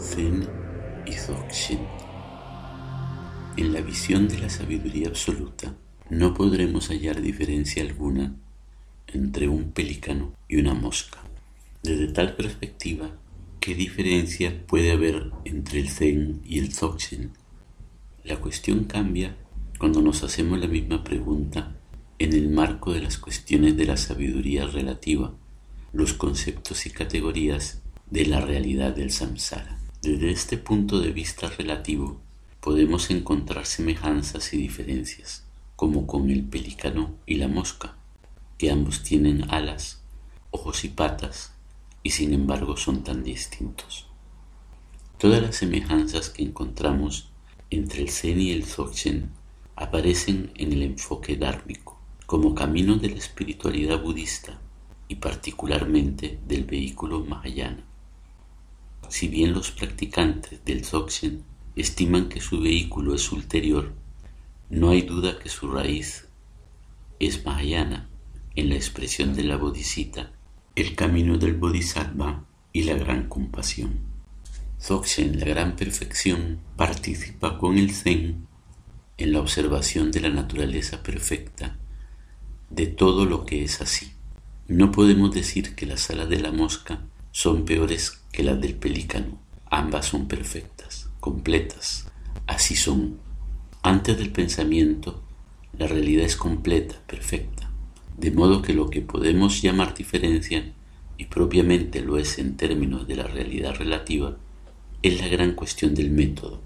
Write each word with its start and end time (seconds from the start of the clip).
Dzogchen. 0.00 1.86
En 3.58 3.72
la 3.74 3.82
visión 3.82 4.28
de 4.28 4.38
la 4.38 4.48
sabiduría 4.48 5.08
absoluta, 5.08 5.74
no 6.08 6.32
podremos 6.32 6.88
hallar 6.88 7.20
diferencia 7.20 7.82
alguna 7.82 8.34
entre 9.08 9.48
un 9.48 9.72
pelícano 9.72 10.32
y 10.48 10.56
una 10.56 10.72
mosca. 10.72 11.18
Desde 11.82 12.08
tal 12.08 12.34
perspectiva, 12.34 13.10
¿qué 13.60 13.74
diferencia 13.74 14.66
puede 14.66 14.92
haber 14.92 15.32
entre 15.44 15.80
el 15.80 15.90
Zen 15.90 16.40
y 16.46 16.60
el 16.60 16.70
Dzogchen? 16.70 17.32
La 18.24 18.40
cuestión 18.40 18.84
cambia 18.84 19.36
cuando 19.78 20.00
nos 20.00 20.24
hacemos 20.24 20.58
la 20.58 20.66
misma 20.66 21.04
pregunta 21.04 21.76
en 22.18 22.32
el 22.32 22.48
marco 22.48 22.94
de 22.94 23.02
las 23.02 23.18
cuestiones 23.18 23.76
de 23.76 23.84
la 23.84 23.98
sabiduría 23.98 24.66
relativa, 24.66 25.34
los 25.92 26.14
conceptos 26.14 26.86
y 26.86 26.90
categorías 26.90 27.82
de 28.10 28.24
la 28.24 28.40
realidad 28.40 28.96
del 28.96 29.10
samsara. 29.10 29.79
Desde 30.02 30.30
este 30.30 30.56
punto 30.56 30.98
de 30.98 31.12
vista 31.12 31.50
relativo, 31.50 32.22
podemos 32.60 33.10
encontrar 33.10 33.66
semejanzas 33.66 34.54
y 34.54 34.56
diferencias, 34.56 35.44
como 35.76 36.06
con 36.06 36.30
el 36.30 36.42
pelícano 36.42 37.16
y 37.26 37.34
la 37.34 37.48
mosca, 37.48 37.96
que 38.56 38.70
ambos 38.70 39.02
tienen 39.02 39.50
alas, 39.50 40.00
ojos 40.52 40.86
y 40.86 40.88
patas, 40.88 41.52
y 42.02 42.12
sin 42.12 42.32
embargo 42.32 42.78
son 42.78 43.04
tan 43.04 43.22
distintos. 43.22 44.06
Todas 45.18 45.42
las 45.42 45.56
semejanzas 45.56 46.30
que 46.30 46.44
encontramos 46.44 47.28
entre 47.68 48.00
el 48.00 48.08
Zen 48.08 48.40
y 48.40 48.52
el 48.52 48.64
Dzogchen 48.64 49.28
aparecen 49.76 50.50
en 50.54 50.72
el 50.72 50.82
enfoque 50.82 51.36
dármico, 51.36 52.00
como 52.24 52.54
camino 52.54 52.96
de 52.96 53.10
la 53.10 53.18
espiritualidad 53.18 54.00
budista 54.00 54.62
y 55.08 55.16
particularmente 55.16 56.38
del 56.48 56.64
vehículo 56.64 57.22
Mahayana. 57.22 57.89
Si 59.10 59.26
bien 59.26 59.52
los 59.52 59.72
practicantes 59.72 60.64
del 60.64 60.82
Dzogchen 60.82 61.42
estiman 61.74 62.28
que 62.28 62.40
su 62.40 62.60
vehículo 62.60 63.12
es 63.12 63.32
ulterior, 63.32 63.92
no 64.70 64.90
hay 64.90 65.02
duda 65.02 65.36
que 65.40 65.48
su 65.48 65.68
raíz 65.68 66.28
es 67.18 67.44
Mahayana 67.44 68.08
en 68.54 68.68
la 68.68 68.76
expresión 68.76 69.34
de 69.34 69.42
la 69.42 69.56
Bodhisattva, 69.56 70.30
el 70.76 70.94
camino 70.94 71.38
del 71.38 71.54
Bodhisattva 71.54 72.44
y 72.72 72.84
la 72.84 72.94
gran 72.94 73.28
compasión. 73.28 73.98
Dzogchen, 74.78 75.40
la 75.40 75.46
gran 75.46 75.74
perfección, 75.74 76.60
participa 76.76 77.58
con 77.58 77.78
el 77.78 77.90
Zen 77.90 78.46
en 79.18 79.32
la 79.32 79.40
observación 79.40 80.12
de 80.12 80.20
la 80.20 80.30
naturaleza 80.30 81.02
perfecta 81.02 81.76
de 82.70 82.86
todo 82.86 83.24
lo 83.24 83.44
que 83.44 83.64
es 83.64 83.80
así. 83.80 84.12
No 84.68 84.92
podemos 84.92 85.34
decir 85.34 85.74
que 85.74 85.84
las 85.84 86.08
alas 86.10 86.28
de 86.28 86.38
la 86.38 86.52
mosca 86.52 87.02
son 87.32 87.64
peores 87.64 88.22
que 88.32 88.42
las 88.42 88.60
del 88.60 88.74
pelícano. 88.74 89.40
Ambas 89.66 90.06
son 90.06 90.26
perfectas, 90.26 91.08
completas. 91.20 92.08
Así 92.46 92.74
son. 92.74 93.18
Antes 93.82 94.18
del 94.18 94.30
pensamiento, 94.30 95.22
la 95.78 95.86
realidad 95.86 96.24
es 96.24 96.36
completa, 96.36 97.00
perfecta. 97.06 97.70
De 98.18 98.30
modo 98.30 98.62
que 98.62 98.74
lo 98.74 98.90
que 98.90 99.00
podemos 99.00 99.62
llamar 99.62 99.94
diferencia, 99.94 100.72
y 101.16 101.26
propiamente 101.26 102.00
lo 102.00 102.18
es 102.18 102.38
en 102.38 102.56
términos 102.56 103.06
de 103.06 103.16
la 103.16 103.26
realidad 103.26 103.74
relativa, 103.76 104.36
es 105.02 105.20
la 105.20 105.28
gran 105.28 105.54
cuestión 105.54 105.94
del 105.94 106.10
método. 106.10 106.60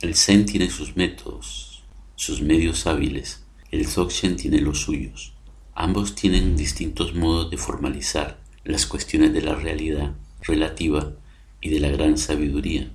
El 0.00 0.14
Zen 0.14 0.44
tiene 0.44 0.70
sus 0.70 0.96
métodos, 0.96 1.82
sus 2.14 2.42
medios 2.42 2.86
hábiles, 2.86 3.44
el 3.70 3.86
Dzogchen 3.86 4.36
tiene 4.36 4.60
los 4.60 4.80
suyos. 4.80 5.32
Ambos 5.74 6.14
tienen 6.14 6.56
distintos 6.56 7.14
modos 7.14 7.50
de 7.50 7.56
formalizar 7.56 8.43
las 8.64 8.86
cuestiones 8.86 9.32
de 9.32 9.42
la 9.42 9.54
realidad 9.54 10.14
relativa 10.42 11.12
y 11.60 11.68
de 11.68 11.80
la 11.80 11.90
gran 11.90 12.16
sabiduría, 12.18 12.90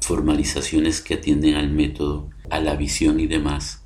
formalizaciones 0.00 1.00
que 1.00 1.14
atienden 1.14 1.54
al 1.54 1.70
método, 1.70 2.30
a 2.50 2.60
la 2.60 2.76
visión 2.76 3.20
y 3.20 3.26
demás, 3.26 3.82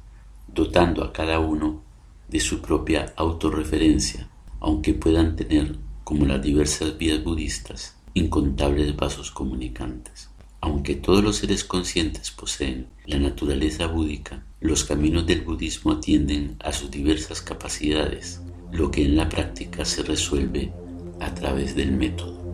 dotando 0.49 1.05
a 1.05 1.13
cada 1.13 1.39
uno 1.41 1.83
de 2.29 2.41
su 2.41 2.61
propia 2.61 3.13
autorreferencia, 3.17 4.29
aunque 4.61 4.95
puedan 4.95 5.37
tener, 5.37 5.77
como 6.05 6.27
las 6.27 6.43
diversas 6.43 6.99
vías 6.99 7.23
budistas, 7.23 7.97
incontables 8.15 8.97
vasos 8.97 9.31
comunicantes. 9.31 10.31
Aunque 10.61 10.95
todos 10.97 11.23
los 11.23 11.37
seres 11.37 11.65
conscientes 11.65 12.31
poseen 12.31 12.89
la 13.05 13.19
naturaleza 13.19 13.87
búdica, 13.87 14.45
los 14.61 14.85
caminos 14.85 15.27
del 15.27 15.43
budismo 15.43 15.93
atienden 15.93 16.57
a 16.61 16.73
sus 16.73 16.91
diversas 16.91 17.43
capacidades, 17.43 18.41
lo 18.73 18.91
que 18.91 19.05
en 19.05 19.17
la 19.17 19.29
práctica 19.29 19.85
se 19.85 20.03
resuelve 20.03 20.73
a 21.21 21.35
través 21.35 21.75
del 21.75 21.93
método. 21.93 22.45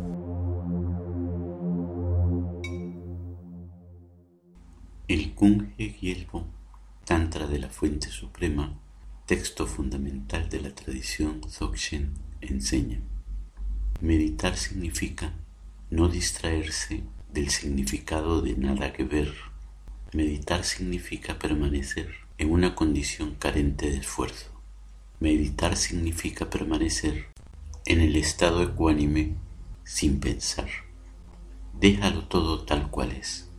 El 5.09 5.35
Kunge 5.35 5.97
Gyelpo, 6.01 6.47
Tantra 7.05 7.47
de 7.47 7.59
la 7.59 7.69
Fuente 7.69 8.09
Suprema, 8.09 8.79
texto 9.27 9.67
fundamental 9.67 10.49
de 10.49 10.61
la 10.61 10.75
tradición 10.75 11.41
Dzogchen, 11.41 12.15
enseña. 12.41 13.01
Meditar 14.01 14.57
significa 14.57 15.33
no 15.91 16.09
distraerse 16.09 17.03
del 17.33 17.51
significado 17.51 18.43
de 18.43 18.57
nada 18.57 18.93
que 18.93 19.05
ver. 19.05 19.33
Meditar 20.13 20.65
significa 20.65 21.39
permanecer 21.39 22.11
en 22.39 22.51
una 22.51 22.75
condición 22.75 23.35
carente 23.35 23.91
de 23.91 23.99
esfuerzo. 23.99 24.51
Meditar 25.21 25.77
significa 25.77 26.51
permanecer 26.51 27.32
en 27.85 28.01
el 28.01 28.17
estado 28.17 28.63
ecuánime 28.63 29.35
sin 29.85 30.21
pensar. 30.21 30.69
Déjalo 31.79 32.25
todo 32.25 32.65
tal 32.65 32.91
cual 32.91 33.13
es. 33.13 33.51